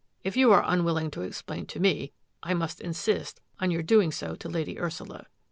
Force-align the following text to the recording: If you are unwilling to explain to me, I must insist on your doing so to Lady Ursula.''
If 0.23 0.35
you 0.35 0.51
are 0.51 0.63
unwilling 0.65 1.11
to 1.11 1.21
explain 1.21 1.67
to 1.67 1.79
me, 1.79 2.11
I 2.41 2.55
must 2.55 2.81
insist 2.81 3.39
on 3.59 3.69
your 3.69 3.83
doing 3.83 4.11
so 4.11 4.33
to 4.33 4.49
Lady 4.49 4.79
Ursula.'' 4.79 5.27